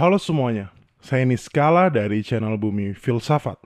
Halo 0.00 0.16
semuanya, 0.16 0.72
saya 1.04 1.28
Niskala 1.28 1.92
dari 1.92 2.24
channel 2.24 2.56
Bumi 2.56 2.96
Filsafat. 2.96 3.60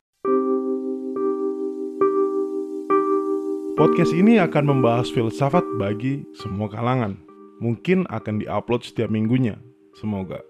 Podcast 3.78 4.10
ini 4.10 4.42
akan 4.42 4.66
membahas 4.66 5.14
filsafat 5.14 5.62
bagi 5.78 6.26
semua 6.34 6.66
kalangan. 6.66 7.14
Mungkin 7.62 8.10
akan 8.10 8.42
diupload 8.42 8.82
setiap 8.82 9.14
minggunya. 9.14 9.62
Semoga. 9.94 10.42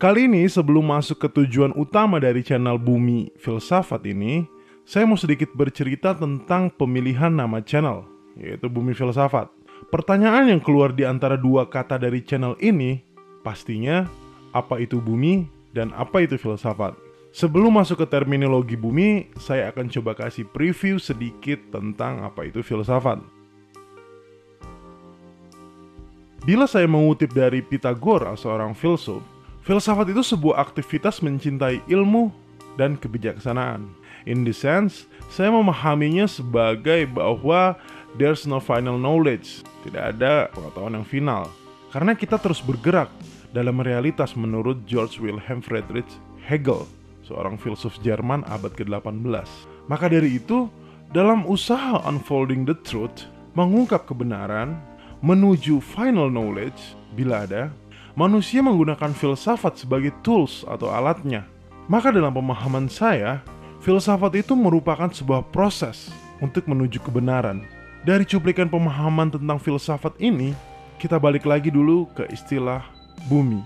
Kali 0.00 0.32
ini 0.32 0.48
sebelum 0.48 0.88
masuk 0.88 1.20
ke 1.20 1.44
tujuan 1.44 1.76
utama 1.76 2.16
dari 2.16 2.40
channel 2.40 2.80
Bumi 2.80 3.36
Filsafat 3.36 4.00
ini, 4.08 4.48
saya 4.88 5.04
mau 5.04 5.20
sedikit 5.20 5.52
bercerita 5.52 6.16
tentang 6.16 6.72
pemilihan 6.72 7.36
nama 7.36 7.60
channel, 7.60 8.08
yaitu 8.40 8.72
Bumi 8.72 8.96
Filsafat. 8.96 9.52
Pertanyaan 9.90 10.52
yang 10.52 10.60
keluar 10.62 10.94
di 10.94 11.02
antara 11.02 11.34
dua 11.34 11.66
kata 11.66 11.98
dari 11.98 12.22
channel 12.22 12.54
ini, 12.62 13.02
pastinya 13.42 14.06
apa 14.54 14.78
itu 14.78 15.02
bumi 15.02 15.48
dan 15.74 15.90
apa 15.96 16.22
itu 16.22 16.38
filsafat. 16.38 16.94
Sebelum 17.32 17.72
masuk 17.72 18.04
ke 18.04 18.06
terminologi 18.12 18.76
bumi, 18.76 19.32
saya 19.40 19.72
akan 19.72 19.88
coba 19.88 20.12
kasih 20.12 20.44
preview 20.52 21.00
sedikit 21.00 21.58
tentang 21.72 22.20
apa 22.20 22.44
itu 22.44 22.60
filsafat. 22.60 23.24
Bila 26.44 26.68
saya 26.68 26.84
mengutip 26.90 27.32
dari 27.32 27.64
Pythagoras, 27.64 28.44
seorang 28.44 28.76
filsuf, 28.76 29.24
filsafat 29.64 30.12
itu 30.12 30.20
sebuah 30.20 30.60
aktivitas 30.60 31.24
mencintai 31.24 31.80
ilmu 31.88 32.28
dan 32.76 33.00
kebijaksanaan. 33.00 33.86
In 34.26 34.42
the 34.46 34.54
sense, 34.54 35.06
saya 35.32 35.50
memahaminya 35.54 36.28
sebagai 36.28 37.08
bahwa 37.10 37.78
there's 38.16 38.44
no 38.44 38.60
final 38.60 39.00
knowledge, 39.00 39.64
tidak 39.84 40.16
ada 40.16 40.48
pengetahuan 40.52 41.00
yang 41.00 41.06
final. 41.06 41.44
Karena 41.92 42.16
kita 42.16 42.40
terus 42.40 42.64
bergerak 42.64 43.12
dalam 43.52 43.80
realitas 43.80 44.32
menurut 44.32 44.80
George 44.88 45.20
Wilhelm 45.20 45.60
Friedrich 45.60 46.08
Hegel, 46.44 46.88
seorang 47.24 47.60
filsuf 47.60 48.00
Jerman 48.00 48.44
abad 48.48 48.72
ke-18. 48.72 49.48
Maka 49.88 50.08
dari 50.08 50.40
itu, 50.40 50.72
dalam 51.12 51.44
usaha 51.44 52.00
unfolding 52.08 52.64
the 52.64 52.76
truth, 52.84 53.28
mengungkap 53.52 54.08
kebenaran, 54.08 54.80
menuju 55.20 55.84
final 55.84 56.32
knowledge, 56.32 56.96
bila 57.12 57.44
ada, 57.44 57.68
manusia 58.16 58.64
menggunakan 58.64 59.12
filsafat 59.12 59.84
sebagai 59.84 60.16
tools 60.24 60.64
atau 60.64 60.88
alatnya. 60.88 61.44
Maka 61.92 62.08
dalam 62.08 62.32
pemahaman 62.32 62.88
saya, 62.88 63.44
filsafat 63.84 64.40
itu 64.40 64.56
merupakan 64.56 65.12
sebuah 65.12 65.52
proses 65.52 66.08
untuk 66.40 66.64
menuju 66.64 67.04
kebenaran 67.04 67.81
dari 68.02 68.26
cuplikan 68.26 68.66
pemahaman 68.66 69.30
tentang 69.30 69.62
filsafat 69.62 70.18
ini, 70.18 70.54
kita 70.98 71.22
balik 71.22 71.46
lagi 71.46 71.70
dulu 71.70 72.10
ke 72.10 72.26
istilah 72.34 72.82
bumi. 73.30 73.62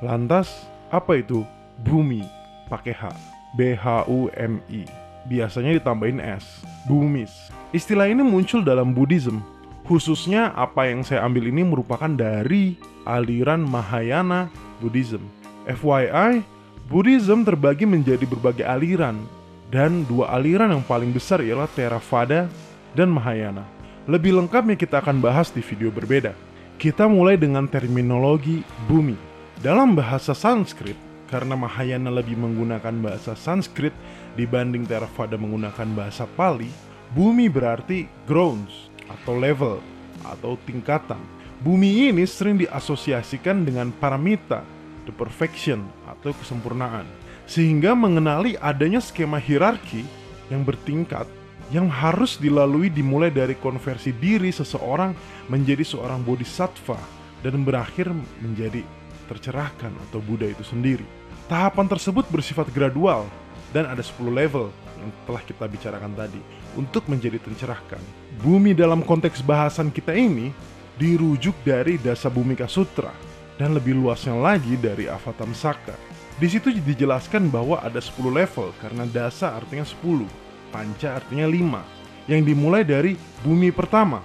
Lantas, 0.00 0.64
apa 0.88 1.20
itu 1.20 1.44
bumi? 1.84 2.24
Pakai 2.72 2.96
H. 2.96 3.12
B-H-U-M-I. 3.56 4.84
Biasanya 5.28 5.76
ditambahin 5.76 6.20
S. 6.20 6.64
Bumis. 6.88 7.52
Istilah 7.72 8.08
ini 8.08 8.24
muncul 8.24 8.64
dalam 8.64 8.96
Buddhism. 8.96 9.44
Khususnya 9.84 10.52
apa 10.56 10.88
yang 10.88 11.00
saya 11.04 11.24
ambil 11.24 11.48
ini 11.48 11.64
merupakan 11.64 12.08
dari 12.08 12.76
aliran 13.08 13.64
Mahayana 13.64 14.52
Buddhism. 14.80 15.24
FYI, 15.68 16.44
Buddhism 16.88 17.44
terbagi 17.44 17.84
menjadi 17.84 18.24
berbagai 18.24 18.64
aliran 18.64 19.20
dan 19.68 20.04
dua 20.08 20.32
aliran 20.32 20.72
yang 20.72 20.84
paling 20.84 21.12
besar 21.12 21.44
ialah 21.44 21.68
Theravada 21.68 22.48
dan 22.96 23.12
Mahayana. 23.12 23.64
Lebih 24.08 24.40
lengkapnya 24.40 24.80
kita 24.80 25.04
akan 25.04 25.20
bahas 25.20 25.52
di 25.52 25.60
video 25.60 25.92
berbeda. 25.92 26.32
Kita 26.80 27.04
mulai 27.04 27.36
dengan 27.36 27.68
terminologi 27.68 28.64
bumi. 28.88 29.16
Dalam 29.60 29.92
bahasa 29.92 30.32
Sanskrit, 30.32 30.96
karena 31.28 31.52
Mahayana 31.58 32.08
lebih 32.08 32.40
menggunakan 32.40 32.94
bahasa 33.04 33.36
Sanskrit 33.36 33.92
dibanding 34.38 34.88
Theravada 34.88 35.36
menggunakan 35.36 35.88
bahasa 35.92 36.24
Pali, 36.24 36.72
bumi 37.12 37.52
berarti 37.52 38.08
grounds 38.24 38.88
atau 39.04 39.36
level 39.36 39.84
atau 40.24 40.56
tingkatan. 40.64 41.20
Bumi 41.60 42.08
ini 42.08 42.24
sering 42.24 42.56
diasosiasikan 42.62 43.66
dengan 43.66 43.90
paramita, 43.90 44.62
the 45.04 45.12
perfection 45.12 45.84
atau 46.06 46.30
kesempurnaan 46.32 47.27
sehingga 47.48 47.96
mengenali 47.96 48.60
adanya 48.60 49.00
skema 49.00 49.40
hierarki 49.40 50.04
yang 50.52 50.62
bertingkat 50.62 51.24
yang 51.72 51.88
harus 51.88 52.36
dilalui 52.40 52.92
dimulai 52.92 53.32
dari 53.32 53.56
konversi 53.56 54.12
diri 54.16 54.52
seseorang 54.52 55.12
menjadi 55.48 55.84
seorang 55.84 56.24
bodhisattva 56.24 56.96
dan 57.40 57.64
berakhir 57.64 58.08
menjadi 58.40 58.84
tercerahkan 59.28 59.92
atau 60.08 60.20
Buddha 60.24 60.48
itu 60.48 60.64
sendiri. 60.64 61.04
Tahapan 61.48 61.88
tersebut 61.88 62.24
bersifat 62.32 62.72
gradual 62.72 63.28
dan 63.72 63.84
ada 63.84 64.00
10 64.00 64.32
level 64.32 64.72
yang 65.00 65.10
telah 65.28 65.42
kita 65.44 65.64
bicarakan 65.68 66.12
tadi 66.16 66.40
untuk 66.76 67.04
menjadi 67.08 67.36
tercerahkan. 67.40 68.00
Bumi 68.40 68.72
dalam 68.72 69.04
konteks 69.04 69.44
bahasan 69.44 69.92
kita 69.92 70.16
ini 70.16 70.52
dirujuk 70.96 71.54
dari 71.62 72.00
Dasa 72.00 72.32
Bumika 72.32 72.64
Sutra 72.64 73.12
dan 73.60 73.76
lebih 73.76 73.92
luasnya 73.92 74.34
lagi 74.34 74.74
dari 74.80 75.04
Avatamsaka 75.06 76.17
di 76.38 76.46
situ 76.46 76.70
dijelaskan 76.70 77.50
bahwa 77.50 77.82
ada 77.82 77.98
10 77.98 78.14
level 78.30 78.70
karena 78.78 79.02
dasa 79.10 79.58
artinya 79.58 79.82
10, 79.82 80.22
panca 80.70 81.18
artinya 81.18 81.50
5, 81.50 82.30
yang 82.30 82.46
dimulai 82.46 82.86
dari 82.86 83.18
bumi 83.42 83.74
pertama. 83.74 84.22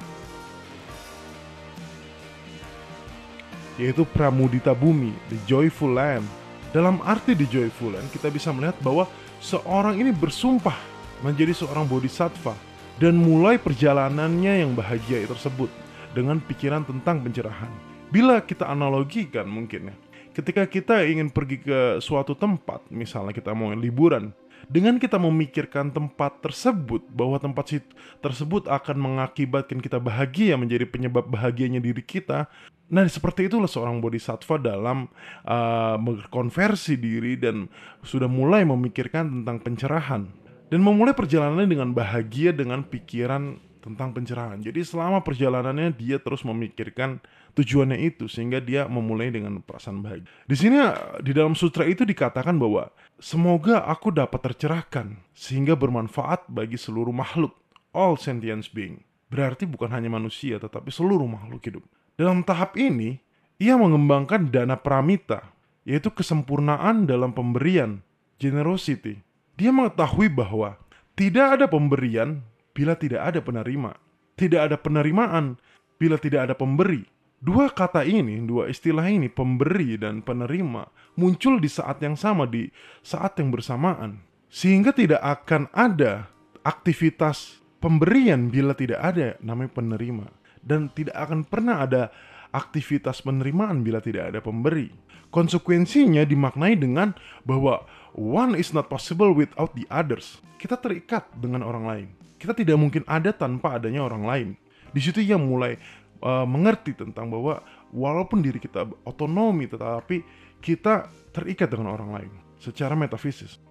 Yaitu 3.81 4.05
Pramudita 4.05 4.77
Bumi, 4.77 5.09
the 5.33 5.41
joyful 5.49 5.89
land. 5.97 6.21
Dalam 6.69 7.01
arti 7.01 7.33
the 7.33 7.49
joyful 7.49 7.89
land, 7.89 8.05
kita 8.13 8.29
bisa 8.29 8.53
melihat 8.53 8.77
bahwa 8.85 9.09
seorang 9.41 9.97
ini 9.97 10.13
bersumpah 10.13 10.77
menjadi 11.25 11.65
seorang 11.65 11.89
bodhisattva 11.89 12.53
dan 13.01 13.17
mulai 13.17 13.57
perjalanannya 13.57 14.61
yang 14.61 14.77
bahagia 14.77 15.25
tersebut 15.25 15.73
dengan 16.13 16.37
pikiran 16.37 16.85
tentang 16.85 17.25
pencerahan. 17.25 17.73
Bila 18.13 18.37
kita 18.45 18.69
analogikan 18.69 19.49
mungkin 19.49 19.89
ya, 19.89 19.95
ketika 20.33 20.65
kita 20.65 21.05
ingin 21.05 21.29
pergi 21.29 21.61
ke 21.61 21.79
suatu 22.01 22.33
tempat, 22.33 22.89
misalnya 22.89 23.31
kita 23.31 23.53
mau 23.53 23.71
liburan, 23.71 24.33
dengan 24.67 24.95
kita 24.95 25.19
memikirkan 25.19 25.91
tempat 25.91 26.39
tersebut 26.39 27.03
bahwa 27.11 27.35
tempat 27.39 27.83
tersebut 28.23 28.71
akan 28.71 28.95
mengakibatkan 28.95 29.83
kita 29.83 29.99
bahagia 29.99 30.55
menjadi 30.55 30.87
penyebab 30.87 31.27
bahagianya 31.27 31.83
diri 31.83 31.99
kita. 31.99 32.47
Nah, 32.87 33.03
seperti 33.09 33.49
itulah 33.49 33.67
seorang 33.67 33.99
bodhisattva 33.99 34.59
dalam 34.59 35.09
uh, 35.47 35.95
mengkonversi 35.99 36.95
diri 36.95 37.35
dan 37.39 37.67
sudah 38.05 38.29
mulai 38.29 38.63
memikirkan 38.63 39.41
tentang 39.41 39.57
pencerahan 39.59 40.23
dan 40.71 40.79
memulai 40.79 41.11
perjalanannya 41.11 41.67
dengan 41.67 41.89
bahagia 41.91 42.55
dengan 42.55 42.85
pikiran 42.85 43.59
tentang 43.83 44.15
pencerahan. 44.15 44.63
Jadi 44.63 44.79
selama 44.87 45.19
perjalanannya 45.19 45.91
dia 45.91 46.15
terus 46.23 46.47
memikirkan 46.47 47.19
tujuannya 47.59 47.99
itu 47.99 48.31
sehingga 48.31 48.63
dia 48.63 48.87
memulai 48.87 49.27
dengan 49.27 49.59
perasaan 49.59 49.99
bahagia. 49.99 50.31
Di 50.47 50.55
sini 50.55 50.79
di 51.19 51.35
dalam 51.35 51.51
sutra 51.51 51.83
itu 51.83 52.07
dikatakan 52.07 52.55
bahwa 52.55 52.87
semoga 53.19 53.83
aku 53.83 54.15
dapat 54.15 54.39
tercerahkan 54.39 55.19
sehingga 55.35 55.75
bermanfaat 55.75 56.47
bagi 56.47 56.79
seluruh 56.79 57.11
makhluk, 57.11 57.51
all 57.91 58.15
sentient 58.15 58.71
being. 58.71 59.03
Berarti 59.27 59.67
bukan 59.67 59.91
hanya 59.91 60.07
manusia 60.07 60.55
tetapi 60.55 60.87
seluruh 60.87 61.27
makhluk 61.27 61.59
hidup. 61.67 61.83
Dalam 62.15 62.45
tahap 62.45 62.79
ini, 62.79 63.19
ia 63.57 63.73
mengembangkan 63.75 64.53
dana 64.53 64.77
pramita, 64.77 65.49
yaitu 65.83 66.13
kesempurnaan 66.13 67.09
dalam 67.09 67.33
pemberian, 67.33 68.05
generosity. 68.37 69.19
Dia 69.57 69.73
mengetahui 69.73 70.29
bahwa 70.29 70.77
tidak 71.17 71.57
ada 71.57 71.65
pemberian 71.65 72.45
bila 72.73 72.97
tidak 72.97 73.21
ada 73.21 73.39
penerima. 73.39 73.93
Tidak 74.33 74.59
ada 74.59 74.75
penerimaan 74.81 75.61
bila 76.01 76.17
tidak 76.17 76.49
ada 76.51 76.55
pemberi. 76.57 77.05
Dua 77.43 77.69
kata 77.69 78.07
ini, 78.07 78.39
dua 78.47 78.71
istilah 78.71 79.03
ini, 79.03 79.27
pemberi 79.27 79.99
dan 79.99 80.23
penerima, 80.23 80.87
muncul 81.19 81.59
di 81.59 81.67
saat 81.67 81.99
yang 81.99 82.15
sama, 82.15 82.47
di 82.47 82.71
saat 83.03 83.35
yang 83.35 83.51
bersamaan. 83.51 84.23
Sehingga 84.47 84.95
tidak 84.95 85.19
akan 85.19 85.67
ada 85.75 86.31
aktivitas 86.63 87.59
pemberian 87.83 88.47
bila 88.47 88.71
tidak 88.71 89.03
ada 89.03 89.35
namanya 89.43 89.75
penerima. 89.75 90.27
Dan 90.63 90.87
tidak 90.95 91.19
akan 91.19 91.43
pernah 91.43 91.83
ada 91.83 92.15
aktivitas 92.55 93.19
penerimaan 93.19 93.83
bila 93.83 93.99
tidak 93.99 94.31
ada 94.31 94.39
pemberi. 94.39 94.87
Konsekuensinya 95.27 96.23
dimaknai 96.23 96.79
dengan 96.79 97.11
bahwa 97.43 97.83
one 98.15 98.55
is 98.55 98.71
not 98.71 98.87
possible 98.87 99.35
without 99.35 99.75
the 99.75 99.83
others. 99.91 100.39
Kita 100.55 100.79
terikat 100.79 101.27
dengan 101.35 101.65
orang 101.65 101.83
lain. 101.83 102.22
Kita 102.43 102.51
tidak 102.51 102.75
mungkin 102.75 103.07
ada 103.07 103.31
tanpa 103.31 103.79
adanya 103.79 104.03
orang 104.03 104.27
lain. 104.27 104.49
Di 104.91 104.99
situ 104.99 105.23
ia 105.23 105.39
mulai 105.39 105.79
uh, 106.19 106.43
mengerti 106.43 106.91
tentang 106.91 107.31
bahwa 107.31 107.63
walaupun 107.95 108.43
diri 108.43 108.59
kita 108.59 108.83
otonomi, 109.07 109.71
tetapi 109.71 110.19
kita 110.59 111.07
terikat 111.31 111.71
dengan 111.71 111.95
orang 111.95 112.11
lain 112.11 112.31
secara 112.59 112.99
metafisis. 112.99 113.63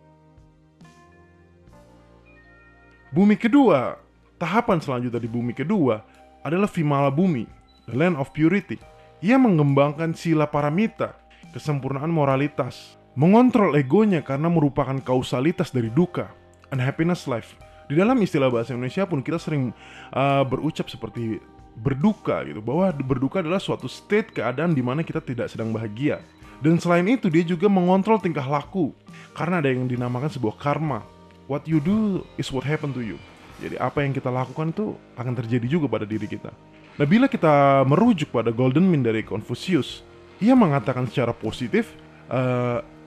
Bumi 3.13 3.37
kedua, 3.37 4.01
tahapan 4.41 4.81
selanjutnya 4.81 5.21
di 5.21 5.29
bumi 5.29 5.53
kedua, 5.53 6.01
adalah 6.41 6.65
Vimala 6.65 7.13
Bumi, 7.13 7.45
the 7.85 7.93
land 7.93 8.17
of 8.17 8.33
purity. 8.33 8.81
Ia 9.21 9.37
mengembangkan 9.37 10.17
sila 10.17 10.49
paramita, 10.49 11.21
kesempurnaan 11.53 12.09
moralitas, 12.09 12.97
mengontrol 13.21 13.77
egonya 13.77 14.25
karena 14.25 14.49
merupakan 14.49 14.97
kausalitas 15.05 15.77
dari 15.77 15.93
duka, 15.93 16.33
unhappiness 16.73 17.29
life. 17.29 17.53
Di 17.91 17.95
dalam 17.99 18.17
istilah 18.23 18.49
bahasa 18.49 18.73
Indonesia 18.73 19.05
pun 19.05 19.21
kita 19.21 19.39
sering 19.39 19.75
uh, 20.15 20.43
berucap 20.47 20.89
seperti 20.89 21.43
berduka 21.73 22.45
gitu, 22.45 22.61
bahwa 22.61 22.93
berduka 22.93 23.41
adalah 23.41 23.59
suatu 23.59 23.89
state 23.89 24.37
keadaan 24.37 24.77
di 24.77 24.85
mana 24.85 25.01
kita 25.01 25.25
tidak 25.25 25.49
sedang 25.49 25.73
bahagia. 25.73 26.21
Dan 26.63 26.79
selain 26.79 27.05
itu 27.11 27.27
dia 27.27 27.43
juga 27.43 27.67
mengontrol 27.67 28.23
tingkah 28.23 28.47
laku, 28.47 28.95
karena 29.35 29.59
ada 29.59 29.73
yang 29.73 29.91
dinamakan 29.91 30.31
sebuah 30.31 30.55
karma. 30.63 31.03
What 31.51 31.67
you 31.67 31.83
do 31.83 32.23
is 32.39 32.49
what 32.55 32.63
happen 32.63 32.95
to 32.95 33.03
you. 33.03 33.19
Jadi 33.59 33.79
apa 33.79 34.03
yang 34.03 34.15
kita 34.15 34.31
lakukan 34.31 34.71
itu 34.71 34.95
akan 35.19 35.35
terjadi 35.39 35.67
juga 35.67 35.87
pada 35.91 36.07
diri 36.07 36.27
kita. 36.27 36.55
Nah 36.99 37.07
bila 37.07 37.27
kita 37.31 37.83
merujuk 37.87 38.31
pada 38.31 38.51
Golden 38.55 38.87
Mean 38.87 39.03
dari 39.03 39.27
Confucius, 39.27 40.07
ia 40.43 40.55
mengatakan 40.59 41.07
secara 41.07 41.31
positif, 41.31 41.95
e, 42.27 42.41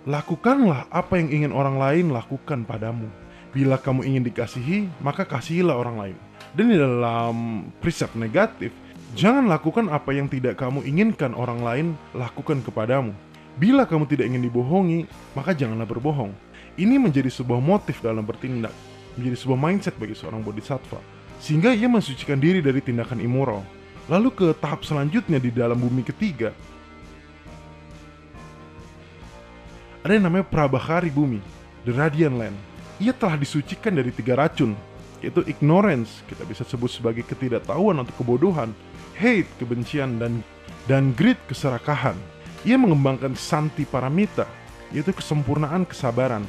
lakukanlah 0.08 0.88
apa 0.92 1.20
yang 1.20 1.30
ingin 1.32 1.52
orang 1.52 1.76
lain 1.76 2.06
lakukan 2.12 2.64
padamu. 2.64 3.12
Bila 3.56 3.80
kamu 3.80 4.04
ingin 4.04 4.24
dikasihi, 4.28 4.92
maka 5.00 5.24
kasihilah 5.24 5.80
orang 5.80 5.96
lain. 5.96 6.18
Dan 6.52 6.68
di 6.68 6.76
dalam 6.76 7.72
prinsip 7.80 8.12
negatif, 8.20 8.76
jangan 9.16 9.48
lakukan 9.48 9.88
apa 9.88 10.12
yang 10.12 10.28
tidak 10.28 10.60
kamu 10.60 10.84
inginkan 10.84 11.32
orang 11.32 11.64
lain 11.64 11.88
lakukan 12.12 12.60
kepadamu. 12.60 13.16
Bila 13.56 13.88
kamu 13.88 14.12
tidak 14.12 14.28
ingin 14.28 14.44
dibohongi, 14.44 15.08
maka 15.32 15.56
janganlah 15.56 15.88
berbohong. 15.88 16.36
Ini 16.76 17.00
menjadi 17.00 17.32
sebuah 17.32 17.64
motif 17.64 18.04
dalam 18.04 18.28
bertindak 18.28 18.76
menjadi 19.16 19.38
sebuah 19.40 19.60
mindset 19.60 19.96
bagi 19.96 20.16
seorang 20.16 20.44
bodhisattva, 20.44 21.00
sehingga 21.40 21.72
ia 21.72 21.88
mensucikan 21.88 22.36
diri 22.40 22.60
dari 22.60 22.84
tindakan 22.84 23.24
immoral. 23.24 23.64
Lalu 24.12 24.30
ke 24.36 24.48
tahap 24.62 24.86
selanjutnya 24.86 25.42
di 25.42 25.50
dalam 25.50 25.80
bumi 25.80 26.06
ketiga, 26.06 26.54
ada 30.06 30.14
yang 30.14 30.30
namanya 30.30 30.46
Prabhakari 30.46 31.10
Bumi, 31.10 31.42
the 31.88 31.96
Radiant 31.96 32.38
Land. 32.38 32.58
Ia 33.04 33.12
telah 33.12 33.36
disucikan 33.36 33.92
dari 33.92 34.12
tiga 34.16 34.40
racun, 34.40 34.72
yaitu 35.20 35.44
ignorance, 35.50 36.24
kita 36.32 36.48
bisa 36.48 36.64
sebut 36.64 36.88
sebagai 36.88 37.28
ketidaktahuan 37.28 38.00
atau 38.00 38.14
kebodohan, 38.20 38.72
hate, 39.20 39.50
kebencian, 39.60 40.20
dan 40.22 40.40
dan 40.86 41.12
greed, 41.18 41.38
keserakahan. 41.50 42.16
Ia 42.64 42.78
mengembangkan 42.78 43.34
Santi 43.34 43.84
Paramita, 43.84 44.46
yaitu 44.94 45.12
kesempurnaan 45.12 45.84
kesabaran, 45.86 46.46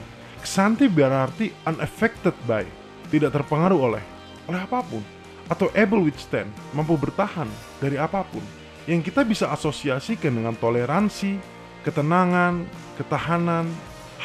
Santi 0.47 0.87
berarti 0.87 1.51
unaffected 1.67 2.33
by, 2.47 2.63
tidak 3.11 3.35
terpengaruh 3.35 3.91
oleh, 3.91 4.03
oleh 4.47 4.61
apa 4.63 4.79
pun. 4.87 5.03
Atau 5.51 5.71
able 5.75 6.07
withstand, 6.07 6.47
mampu 6.71 6.95
bertahan 6.95 7.51
dari 7.83 7.99
apa 7.99 8.23
pun. 8.23 8.43
Yang 8.87 9.11
kita 9.11 9.27
bisa 9.27 9.51
asosiasikan 9.51 10.31
dengan 10.31 10.55
toleransi, 10.55 11.43
ketenangan, 11.83 12.63
ketahanan. 12.95 13.67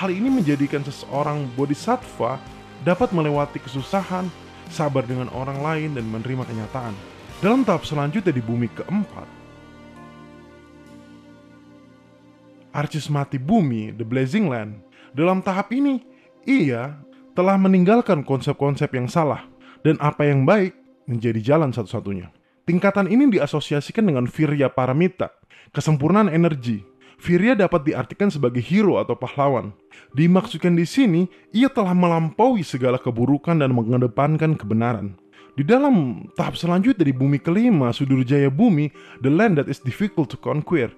Hal 0.02 0.10
ini 0.10 0.34
menjadikan 0.34 0.82
seseorang 0.82 1.46
bodhisattva 1.54 2.42
dapat 2.82 3.14
melewati 3.14 3.62
kesusahan, 3.62 4.26
sabar 4.74 5.06
dengan 5.06 5.30
orang 5.30 5.62
lain, 5.62 5.94
dan 5.94 6.10
menerima 6.10 6.42
kenyataan. 6.42 6.98
Dalam 7.38 7.62
tahap 7.62 7.86
selanjutnya 7.86 8.34
di 8.34 8.42
bumi 8.42 8.66
keempat, 8.74 9.30
Arcis 12.74 13.14
mati 13.14 13.38
bumi, 13.38 13.94
the 13.94 14.02
blazing 14.02 14.50
land. 14.50 14.82
Dalam 15.14 15.46
tahap 15.46 15.70
ini, 15.70 16.02
ia 16.50 16.98
telah 17.38 17.62
meninggalkan 17.62 18.26
konsep-konsep 18.26 18.90
yang 18.98 19.06
salah 19.06 19.46
dan 19.86 20.02
apa 20.02 20.26
yang 20.26 20.50
baik 20.50 20.74
menjadi 21.06 21.54
jalan 21.54 21.70
satu-satunya. 21.70 22.34
Tingkatan 22.66 23.06
ini 23.06 23.30
diasosiasikan 23.38 24.10
dengan 24.10 24.26
Virya 24.26 24.74
Paramita, 24.74 25.30
kesempurnaan 25.70 26.34
energi. 26.34 26.91
Virya 27.22 27.54
dapat 27.54 27.86
diartikan 27.86 28.34
sebagai 28.34 28.66
hero 28.66 28.98
atau 28.98 29.14
pahlawan. 29.14 29.70
Dimaksudkan 30.18 30.74
di 30.74 30.90
sini, 30.90 31.30
ia 31.54 31.70
telah 31.70 31.94
melampaui 31.94 32.66
segala 32.66 32.98
keburukan 32.98 33.62
dan 33.62 33.78
mengedepankan 33.78 34.58
kebenaran. 34.58 35.14
Di 35.54 35.62
dalam 35.62 36.26
tahap 36.34 36.58
selanjutnya 36.58 37.06
di 37.06 37.14
bumi 37.14 37.38
kelima, 37.38 37.94
Sudurjaya 37.94 38.50
Bumi, 38.50 38.90
the 39.22 39.30
land 39.30 39.62
that 39.62 39.70
is 39.70 39.78
difficult 39.78 40.34
to 40.34 40.38
conquer, 40.42 40.90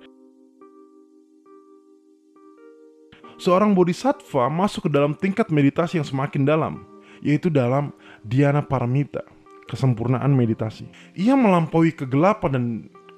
seorang 3.36 3.76
bodhisattva 3.76 4.48
masuk 4.48 4.88
ke 4.88 4.92
dalam 4.96 5.12
tingkat 5.20 5.52
meditasi 5.52 6.00
yang 6.00 6.08
semakin 6.08 6.48
dalam, 6.48 6.88
yaitu 7.20 7.52
dalam 7.52 7.92
dhyana 8.24 8.64
paramita, 8.64 9.28
kesempurnaan 9.68 10.32
meditasi. 10.32 10.88
Ia 11.20 11.36
melampaui 11.36 11.92
kegelapan 11.92 12.52
dan 12.56 12.66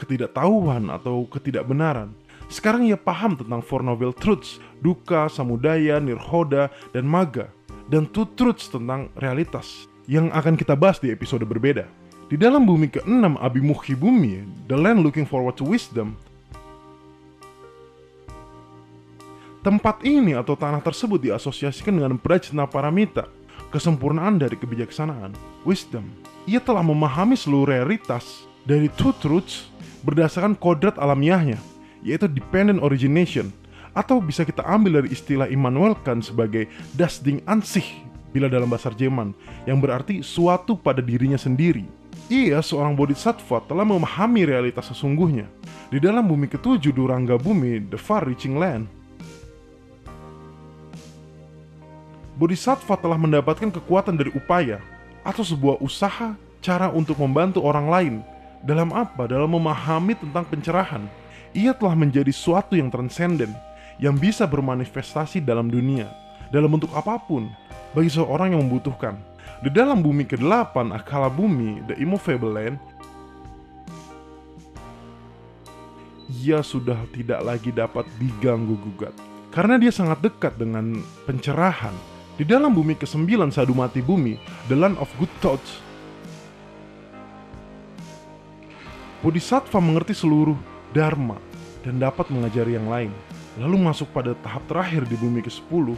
ketidaktahuan 0.02 0.90
atau 0.90 1.30
ketidakbenaran. 1.30 2.25
Sekarang 2.48 2.86
ia 2.86 2.98
paham 2.98 3.34
tentang 3.34 3.62
Four 3.66 3.82
Noble 3.82 4.14
Truths, 4.14 4.62
duka, 4.82 5.26
samudaya, 5.30 5.98
nirhoda, 5.98 6.70
dan 6.94 7.10
maga, 7.10 7.50
dan 7.90 8.06
two 8.10 8.26
truths 8.38 8.70
tentang 8.70 9.10
realitas 9.18 9.90
yang 10.06 10.30
akan 10.30 10.54
kita 10.54 10.78
bahas 10.78 11.02
di 11.02 11.10
episode 11.10 11.46
berbeda. 11.46 11.90
Di 12.26 12.38
dalam 12.38 12.66
bumi 12.66 12.90
ke-6 12.90 13.38
Abimukhi 13.38 13.94
Bumi, 13.94 14.42
The 14.66 14.78
Land 14.78 15.06
Looking 15.06 15.30
Forward 15.30 15.62
to 15.62 15.66
Wisdom, 15.66 16.18
Tempat 19.66 20.06
ini 20.06 20.38
atau 20.38 20.54
tanah 20.54 20.78
tersebut 20.78 21.18
diasosiasikan 21.26 21.98
dengan 21.98 22.22
prajna 22.22 22.70
paramita, 22.70 23.26
kesempurnaan 23.74 24.38
dari 24.38 24.54
kebijaksanaan, 24.62 25.34
wisdom. 25.66 26.06
Ia 26.46 26.62
telah 26.62 26.86
memahami 26.86 27.34
seluruh 27.34 27.74
realitas 27.74 28.46
dari 28.62 28.94
two 28.94 29.10
truths 29.18 29.66
berdasarkan 30.06 30.54
kodrat 30.54 31.02
alamiahnya, 31.02 31.58
yaitu 32.06 32.30
dependent 32.30 32.78
origination, 32.86 33.50
atau 33.98 34.22
bisa 34.22 34.46
kita 34.46 34.62
ambil 34.62 35.02
dari 35.02 35.10
istilah 35.10 35.50
Immanuel 35.50 35.98
Kant 36.06 36.22
sebagai 36.22 36.70
das 36.94 37.18
Ding 37.18 37.42
an 37.50 37.66
sich 37.66 38.06
bila 38.30 38.46
dalam 38.46 38.70
bahasa 38.70 38.94
Jerman, 38.94 39.34
yang 39.66 39.82
berarti 39.82 40.22
suatu 40.22 40.78
pada 40.78 41.02
dirinya 41.02 41.40
sendiri. 41.40 41.90
Ia, 42.30 42.62
seorang 42.62 42.94
bodhisattva, 42.94 43.64
telah 43.66 43.88
memahami 43.88 44.46
realitas 44.46 44.92
sesungguhnya. 44.92 45.50
Di 45.90 46.02
dalam 46.02 46.26
bumi 46.26 46.50
ketujuh 46.52 46.92
Durangga 46.92 47.40
Bumi, 47.40 47.82
The 47.90 47.98
Far 47.98 48.28
Reaching 48.28 48.58
Land, 48.60 48.86
Bodhisattva 52.36 53.00
telah 53.00 53.16
mendapatkan 53.16 53.72
kekuatan 53.72 54.20
dari 54.20 54.28
upaya 54.36 54.84
atau 55.24 55.40
sebuah 55.40 55.80
usaha 55.80 56.36
cara 56.60 56.92
untuk 56.92 57.16
membantu 57.24 57.64
orang 57.64 57.88
lain. 57.88 58.16
Dalam 58.60 58.92
apa? 58.92 59.24
Dalam 59.24 59.48
memahami 59.48 60.20
tentang 60.20 60.44
pencerahan. 60.44 61.08
Ia 61.56 61.72
telah 61.72 61.96
menjadi 61.96 62.36
suatu 62.36 62.76
yang 62.76 62.92
transenden, 62.92 63.56
yang 63.96 64.20
bisa 64.20 64.44
bermanifestasi 64.44 65.40
dalam 65.40 65.72
dunia, 65.72 66.12
dalam 66.52 66.68
bentuk 66.76 66.92
apa 66.92 67.16
pun, 67.16 67.48
bagi 67.96 68.12
seorang 68.12 68.52
yang 68.52 68.68
membutuhkan. 68.68 69.16
Di 69.64 69.72
dalam 69.72 70.04
bumi 70.04 70.28
ke-8, 70.28 70.76
akala 70.92 71.32
bumi, 71.32 71.80
the 71.88 71.96
immovable 71.96 72.52
land, 72.52 72.76
ia 76.28 76.60
sudah 76.60 77.00
tidak 77.16 77.40
lagi 77.40 77.72
dapat 77.72 78.04
diganggu 78.20 78.76
gugat. 78.76 79.16
Karena 79.56 79.80
dia 79.80 79.96
sangat 79.96 80.20
dekat 80.28 80.60
dengan 80.60 81.00
pencerahan, 81.24 81.96
di 82.36 82.44
dalam 82.44 82.76
bumi 82.76 83.00
kesembilan 83.00 83.56
sadu 83.56 83.72
mati 83.72 84.04
bumi, 84.04 84.36
the 84.68 84.76
land 84.76 85.00
of 85.00 85.08
good 85.16 85.32
thoughts, 85.40 85.80
Bodhisattva 89.24 89.82
mengerti 89.82 90.14
seluruh 90.14 90.54
dharma 90.94 91.42
dan 91.86 92.02
dapat 92.02 92.26
mengajari 92.34 92.74
yang 92.74 92.90
lain. 92.90 93.14
Lalu 93.62 93.78
masuk 93.86 94.10
pada 94.12 94.34
tahap 94.42 94.66
terakhir 94.66 95.06
di 95.06 95.16
bumi 95.16 95.46
ke-10, 95.46 95.96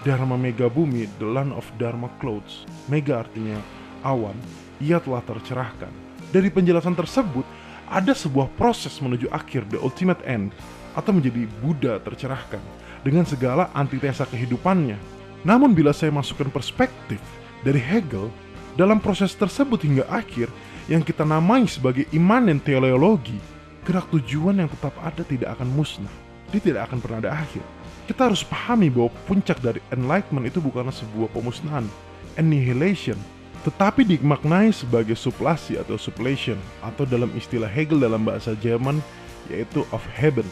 Dharma 0.00 0.40
Mega 0.40 0.64
Bumi, 0.72 1.04
the 1.20 1.28
land 1.28 1.52
of 1.52 1.68
Dharma 1.76 2.08
clouds. 2.16 2.64
Mega 2.88 3.20
artinya 3.20 3.60
awan, 4.00 4.34
ia 4.80 4.96
telah 4.96 5.20
tercerahkan. 5.20 5.92
Dari 6.32 6.48
penjelasan 6.48 6.96
tersebut, 6.96 7.44
ada 7.84 8.16
sebuah 8.16 8.48
proses 8.56 8.96
menuju 9.04 9.28
akhir, 9.28 9.68
the 9.68 9.76
ultimate 9.76 10.24
end, 10.24 10.56
atau 10.96 11.12
menjadi 11.12 11.44
Buddha 11.60 12.00
tercerahkan 12.00 12.62
dengan 13.04 13.28
segala 13.28 13.68
antitesa 13.76 14.24
kehidupannya. 14.24 14.96
Namun 15.44 15.76
bila 15.76 15.92
saya 15.92 16.08
masukkan 16.08 16.48
perspektif 16.48 17.20
dari 17.60 17.78
Hegel, 17.78 18.32
dalam 18.78 19.02
proses 19.02 19.36
tersebut 19.36 19.84
hingga 19.84 20.08
akhir 20.08 20.48
yang 20.90 21.06
kita 21.06 21.22
namai 21.22 21.70
sebagai 21.70 22.10
imanen 22.10 22.58
teleologi, 22.58 23.38
gerak 23.86 24.10
tujuan 24.10 24.58
yang 24.58 24.66
tetap 24.66 24.90
ada 24.98 25.22
tidak 25.22 25.54
akan 25.54 25.70
musnah. 25.70 26.10
Dia 26.50 26.58
tidak 26.58 26.90
akan 26.90 26.98
pernah 26.98 27.18
ada 27.22 27.32
akhir. 27.46 27.62
Kita 28.10 28.26
harus 28.26 28.42
pahami 28.42 28.90
bahwa 28.90 29.14
puncak 29.30 29.62
dari 29.62 29.78
enlightenment 29.94 30.50
itu 30.50 30.58
bukanlah 30.58 30.90
sebuah 30.90 31.30
pemusnahan, 31.30 31.86
annihilation, 32.34 33.14
tetapi 33.62 34.02
dimaknai 34.02 34.74
sebagai 34.74 35.14
suplasi 35.14 35.78
atau 35.78 35.94
sublation 35.94 36.58
atau 36.82 37.06
dalam 37.06 37.30
istilah 37.38 37.70
Hegel 37.70 38.02
dalam 38.02 38.26
bahasa 38.26 38.58
Jerman 38.58 38.98
yaitu 39.46 39.86
of 39.94 40.02
heaven, 40.10 40.46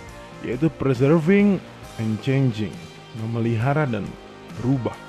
yaitu 0.46 0.70
preserving 0.78 1.58
and 1.98 2.14
changing, 2.22 2.72
memelihara 3.26 3.90
dan 3.90 4.06
berubah. 4.62 5.07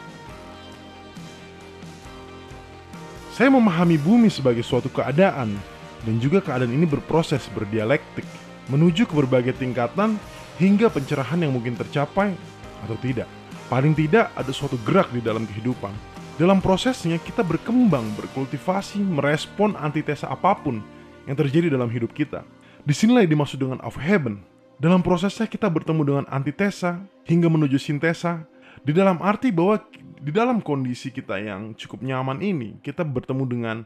Saya 3.39 3.55
memahami 3.55 3.95
bumi 3.95 4.27
sebagai 4.27 4.59
suatu 4.67 4.91
keadaan, 4.91 5.55
dan 6.03 6.15
juga 6.19 6.43
keadaan 6.43 6.75
ini 6.75 6.83
berproses 6.83 7.47
berdialektik, 7.55 8.27
menuju 8.67 9.07
ke 9.07 9.15
berbagai 9.15 9.55
tingkatan 9.55 10.19
hingga 10.59 10.91
pencerahan 10.91 11.39
yang 11.47 11.55
mungkin 11.55 11.71
tercapai 11.79 12.35
atau 12.83 12.99
tidak. 12.99 13.31
Paling 13.71 13.95
tidak 13.95 14.27
ada 14.35 14.51
suatu 14.51 14.75
gerak 14.83 15.07
di 15.15 15.23
dalam 15.23 15.47
kehidupan. 15.47 15.95
Dalam 16.35 16.59
prosesnya 16.59 17.15
kita 17.15 17.39
berkembang, 17.39 18.11
berkultivasi, 18.19 18.99
merespon 18.99 19.71
antitesa 19.79 20.27
apa 20.27 20.59
pun 20.59 20.83
yang 21.23 21.39
terjadi 21.39 21.71
dalam 21.71 21.87
hidup 21.87 22.11
kita. 22.11 22.43
Di 22.83 22.91
sinilah 22.91 23.23
yang 23.23 23.39
dimaksud 23.39 23.55
dengan 23.55 23.79
of 23.87 23.95
heaven. 23.95 24.43
Dalam 24.83 24.99
prosesnya 24.99 25.47
kita 25.47 25.71
bertemu 25.71 26.01
dengan 26.03 26.25
antitesa 26.27 26.99
hingga 27.23 27.47
menuju 27.47 27.79
sintesa. 27.79 28.43
Di 28.83 28.95
dalam 28.95 29.19
arti 29.19 29.51
bahwa 29.51 29.79
di 30.19 30.31
dalam 30.31 30.59
kondisi 30.59 31.11
kita 31.11 31.39
yang 31.39 31.75
cukup 31.75 32.03
nyaman 32.03 32.39
ini, 32.43 32.79
kita 32.83 33.03
bertemu 33.07 33.43
dengan 33.47 33.77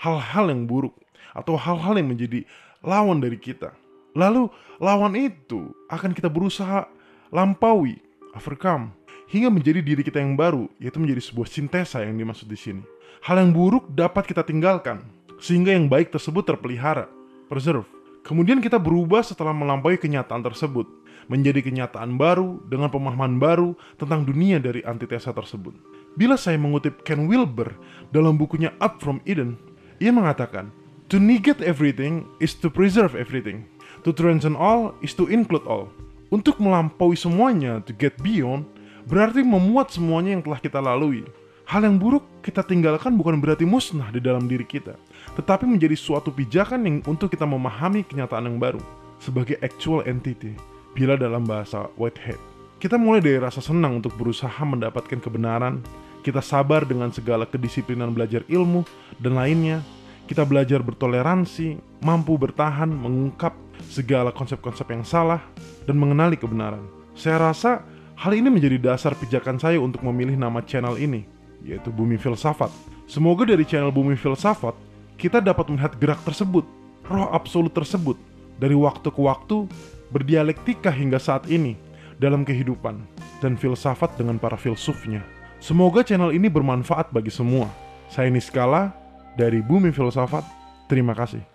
hal-hal 0.00 0.48
yang 0.48 0.64
buruk 0.64 0.96
atau 1.32 1.56
hal-hal 1.56 1.96
yang 1.96 2.12
menjadi 2.12 2.44
lawan 2.84 3.20
dari 3.20 3.36
kita. 3.40 3.72
Lalu 4.12 4.52
lawan 4.76 5.16
itu 5.16 5.72
akan 5.88 6.12
kita 6.12 6.28
berusaha 6.28 6.84
lampaui, 7.32 7.96
overcome, 8.36 8.92
hingga 9.32 9.48
menjadi 9.48 9.80
diri 9.80 10.04
kita 10.04 10.20
yang 10.20 10.36
baru, 10.36 10.68
yaitu 10.76 11.00
menjadi 11.00 11.24
sebuah 11.24 11.48
sintesa 11.48 12.04
yang 12.04 12.20
dimaksud 12.20 12.44
di 12.44 12.58
sini. 12.60 12.82
Hal 13.24 13.40
yang 13.40 13.56
buruk 13.56 13.88
dapat 13.88 14.28
kita 14.28 14.44
tinggalkan, 14.44 15.00
sehingga 15.40 15.72
yang 15.72 15.88
baik 15.88 16.12
tersebut 16.12 16.44
terpelihara, 16.44 17.08
preserve. 17.48 17.88
Kemudian 18.22 18.60
kita 18.60 18.76
berubah 18.76 19.24
setelah 19.24 19.50
melampaui 19.56 19.96
kenyataan 19.96 20.44
tersebut, 20.44 20.86
menjadi 21.26 21.62
kenyataan 21.62 22.18
baru 22.18 22.58
dengan 22.66 22.90
pemahaman 22.90 23.38
baru 23.38 23.74
tentang 23.98 24.26
dunia 24.26 24.58
dari 24.58 24.82
antitesa 24.82 25.30
tersebut. 25.30 25.74
Bila 26.18 26.36
saya 26.36 26.58
mengutip 26.60 27.02
Ken 27.06 27.26
Wilber 27.30 27.72
dalam 28.10 28.36
bukunya 28.36 28.74
Up 28.82 29.00
From 29.00 29.22
Eden, 29.26 29.56
ia 30.02 30.10
mengatakan, 30.10 30.72
To 31.12 31.20
negate 31.20 31.60
everything 31.60 32.24
is 32.40 32.56
to 32.64 32.72
preserve 32.72 33.12
everything. 33.12 33.68
To 34.08 34.16
transcend 34.16 34.56
all 34.56 34.96
is 35.04 35.12
to 35.20 35.28
include 35.28 35.68
all. 35.68 35.92
Untuk 36.32 36.56
melampaui 36.56 37.12
semuanya, 37.20 37.84
to 37.84 37.92
get 37.92 38.16
beyond, 38.24 38.64
berarti 39.04 39.44
memuat 39.44 39.92
semuanya 39.92 40.40
yang 40.40 40.42
telah 40.44 40.56
kita 40.56 40.80
lalui. 40.80 41.28
Hal 41.68 41.84
yang 41.84 42.00
buruk 42.00 42.24
kita 42.40 42.64
tinggalkan 42.64 43.14
bukan 43.14 43.38
berarti 43.38 43.68
musnah 43.68 44.08
di 44.08 44.18
dalam 44.18 44.48
diri 44.48 44.64
kita, 44.64 44.96
tetapi 45.38 45.68
menjadi 45.68 45.94
suatu 45.94 46.32
pijakan 46.32 46.80
yang 46.88 46.96
untuk 47.04 47.30
kita 47.30 47.44
memahami 47.44 48.02
kenyataan 48.08 48.48
yang 48.48 48.58
baru 48.58 48.80
sebagai 49.22 49.60
actual 49.62 50.02
entity. 50.08 50.56
Bila 50.92 51.16
dalam 51.16 51.48
bahasa 51.48 51.88
Whitehead, 51.96 52.36
kita 52.76 53.00
mulai 53.00 53.24
dari 53.24 53.40
rasa 53.40 53.64
senang 53.64 54.04
untuk 54.04 54.12
berusaha 54.20 54.60
mendapatkan 54.60 55.24
kebenaran, 55.24 55.80
kita 56.20 56.44
sabar 56.44 56.84
dengan 56.84 57.08
segala 57.08 57.48
kedisiplinan 57.48 58.12
belajar 58.12 58.44
ilmu 58.44 58.84
dan 59.16 59.40
lainnya, 59.40 59.80
kita 60.28 60.44
belajar 60.44 60.84
bertoleransi, 60.84 61.80
mampu 62.04 62.36
bertahan, 62.36 62.92
mengungkap 62.92 63.56
segala 63.88 64.36
konsep-konsep 64.36 64.84
yang 64.92 65.00
salah, 65.00 65.40
dan 65.88 65.96
mengenali 65.96 66.36
kebenaran. 66.36 66.84
Saya 67.16 67.40
rasa 67.40 67.88
hal 68.20 68.36
ini 68.36 68.52
menjadi 68.52 68.76
dasar 68.76 69.16
pijakan 69.16 69.56
saya 69.56 69.80
untuk 69.80 70.04
memilih 70.04 70.36
nama 70.36 70.60
channel 70.60 71.00
ini, 71.00 71.24
yaitu 71.64 71.88
Bumi 71.88 72.20
Filsafat. 72.20 72.68
Semoga 73.08 73.48
dari 73.48 73.64
channel 73.64 73.88
Bumi 73.88 74.12
Filsafat, 74.12 74.76
kita 75.16 75.40
dapat 75.40 75.72
melihat 75.72 75.96
gerak 75.96 76.20
tersebut, 76.20 76.68
roh 77.08 77.32
absolut 77.32 77.72
tersebut, 77.72 78.20
dari 78.60 78.76
waktu 78.76 79.08
ke 79.08 79.20
waktu, 79.24 79.64
berdialektika 80.12 80.92
hingga 80.92 81.16
saat 81.16 81.48
ini, 81.48 81.74
dalam 82.20 82.44
kehidupan, 82.44 83.02
dan 83.40 83.56
filsafat 83.58 84.14
dengan 84.20 84.36
para 84.38 84.54
filsufnya. 84.54 85.24
Semoga 85.58 86.04
channel 86.04 86.36
ini 86.36 86.52
bermanfaat 86.52 87.10
bagi 87.10 87.32
semua. 87.32 87.66
Saya 88.12 88.28
Niskala, 88.28 88.92
dari 89.34 89.64
Bumi 89.64 89.88
Filsafat, 89.90 90.44
terima 90.86 91.16
kasih. 91.16 91.51